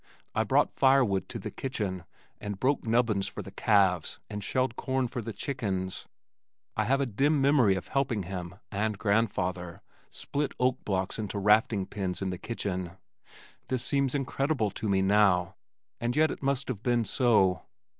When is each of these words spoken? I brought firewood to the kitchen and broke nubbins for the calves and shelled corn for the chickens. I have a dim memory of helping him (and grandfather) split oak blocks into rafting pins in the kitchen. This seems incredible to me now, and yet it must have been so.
I 0.33 0.43
brought 0.43 0.71
firewood 0.71 1.29
to 1.29 1.37
the 1.37 1.51
kitchen 1.51 2.05
and 2.39 2.59
broke 2.59 2.87
nubbins 2.87 3.27
for 3.27 3.43
the 3.43 3.51
calves 3.51 4.17
and 4.31 4.43
shelled 4.43 4.75
corn 4.75 5.07
for 5.07 5.21
the 5.21 5.31
chickens. 5.31 6.07
I 6.75 6.85
have 6.85 6.99
a 6.99 7.05
dim 7.05 7.39
memory 7.39 7.75
of 7.75 7.89
helping 7.89 8.23
him 8.23 8.55
(and 8.71 8.97
grandfather) 8.97 9.83
split 10.09 10.53
oak 10.59 10.83
blocks 10.85 11.19
into 11.19 11.37
rafting 11.37 11.85
pins 11.85 12.19
in 12.19 12.31
the 12.31 12.39
kitchen. 12.39 12.97
This 13.67 13.83
seems 13.85 14.15
incredible 14.15 14.71
to 14.71 14.89
me 14.89 15.03
now, 15.03 15.55
and 15.99 16.15
yet 16.15 16.31
it 16.31 16.41
must 16.41 16.67
have 16.67 16.81
been 16.81 17.05
so. 17.05 17.61